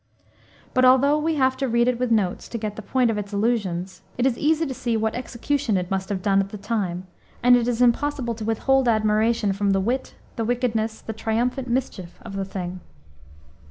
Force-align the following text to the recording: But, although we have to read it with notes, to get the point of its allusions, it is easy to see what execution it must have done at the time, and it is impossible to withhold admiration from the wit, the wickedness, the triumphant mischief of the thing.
But, 0.73 0.83
although 0.83 1.19
we 1.19 1.35
have 1.35 1.55
to 1.57 1.67
read 1.67 1.87
it 1.87 1.99
with 1.99 2.09
notes, 2.09 2.47
to 2.49 2.57
get 2.57 2.75
the 2.75 2.81
point 2.81 3.11
of 3.11 3.19
its 3.19 3.33
allusions, 3.33 4.01
it 4.17 4.25
is 4.25 4.35
easy 4.35 4.65
to 4.65 4.73
see 4.73 4.97
what 4.97 5.13
execution 5.13 5.77
it 5.77 5.91
must 5.91 6.09
have 6.09 6.23
done 6.23 6.39
at 6.39 6.49
the 6.49 6.57
time, 6.57 7.05
and 7.43 7.55
it 7.55 7.67
is 7.67 7.83
impossible 7.83 8.33
to 8.33 8.45
withhold 8.45 8.87
admiration 8.87 9.53
from 9.53 9.73
the 9.73 9.79
wit, 9.79 10.15
the 10.37 10.43
wickedness, 10.43 11.01
the 11.01 11.13
triumphant 11.13 11.67
mischief 11.67 12.17
of 12.23 12.35
the 12.35 12.45
thing. 12.45 12.79